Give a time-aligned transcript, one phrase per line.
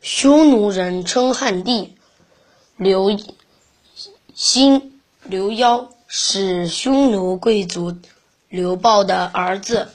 [0.00, 1.98] 匈奴人称汉帝，
[2.76, 3.18] 刘
[4.34, 7.98] 兴、刘邀是匈奴贵族
[8.48, 9.88] 刘豹的儿子，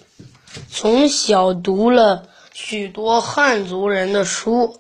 [0.70, 4.80] 从小读了许多汉族人的书，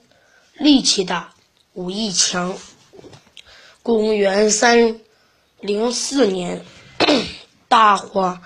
[0.54, 1.34] 力气大，
[1.74, 2.56] 武艺强。
[3.82, 5.00] 公元三
[5.60, 6.64] 零四年，
[7.68, 8.40] 大火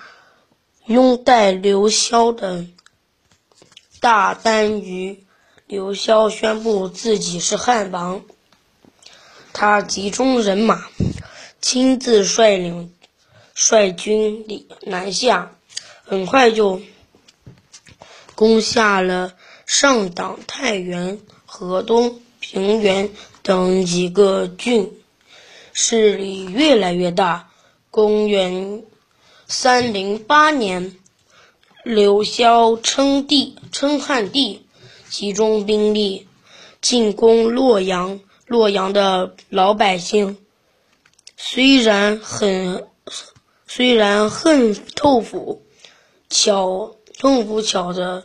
[0.85, 2.65] 拥戴刘萧的
[3.99, 5.25] 大单于。
[5.69, 8.23] 刘萧宣布自己是汉王，
[9.53, 10.87] 他集中人马，
[11.61, 12.91] 亲自率领
[13.53, 15.55] 率军南下，
[16.05, 16.81] 很快就
[18.33, 19.35] 攻下了
[19.67, 23.11] 上党、太原、河东、平原
[23.43, 24.91] 等几个郡，
[25.71, 27.51] 势力越来越大。
[27.91, 28.81] 公元
[29.45, 30.97] 三零八年，
[31.83, 34.65] 刘萧称帝，称汉帝。
[35.09, 36.27] 集中兵力
[36.81, 38.19] 进攻洛阳。
[38.45, 40.35] 洛阳的老百姓
[41.37, 42.87] 虽然很
[43.67, 45.61] 虽然恨透府
[46.31, 48.23] 巧痛府巧的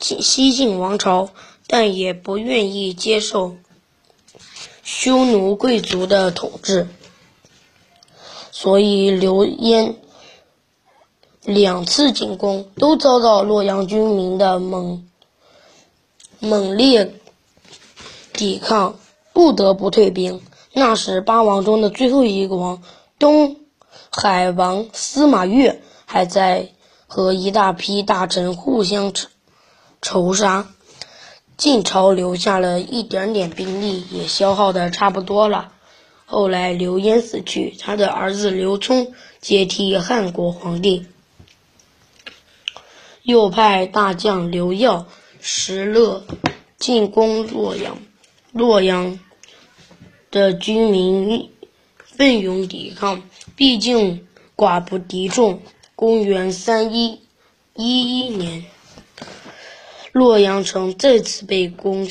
[0.00, 1.28] 西晋王朝，
[1.66, 3.56] 但也不愿意接受
[4.82, 6.88] 匈奴贵族的统治，
[8.50, 9.96] 所以刘焉
[11.42, 15.07] 两次进攻都遭到洛阳军民的猛。
[16.40, 17.14] 猛烈
[18.32, 18.98] 抵抗，
[19.32, 20.40] 不得不退兵。
[20.72, 22.82] 那时，八王中的最后一个王
[23.18, 23.56] 东
[24.10, 26.68] 海王司马越还在
[27.06, 29.12] 和一大批大臣互相
[30.00, 30.68] 仇杀。
[31.56, 35.72] 晋朝留下了一点点兵力，也消耗的差不多了。
[36.24, 41.06] 后来，刘焉死去，他的儿子刘聪接替汉国皇帝，
[43.22, 45.06] 又派大将刘耀。
[45.50, 46.26] 石勒
[46.76, 47.96] 进攻洛阳，
[48.52, 49.18] 洛阳
[50.30, 51.50] 的军民
[52.04, 53.22] 奋勇抵抗，
[53.56, 55.62] 毕竟寡不敌众。
[55.96, 57.22] 公元三一
[57.74, 58.66] 一一年，
[60.12, 62.06] 洛阳城再次被攻，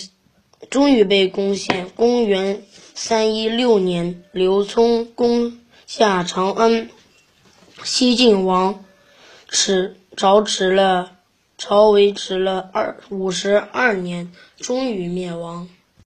[0.72, 1.90] 终于被攻陷。
[1.90, 2.64] 公元
[2.96, 6.90] 三一六年，刘聪攻下长安，
[7.84, 8.84] 西晋王
[9.48, 11.17] 持朝持了。
[11.58, 15.68] 朝维持了二五十二年，终于灭亡。